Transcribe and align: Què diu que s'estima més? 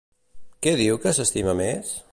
Què 0.67 0.73
diu 0.81 0.99
que 1.05 1.15
s'estima 1.19 1.57
més? 1.63 1.95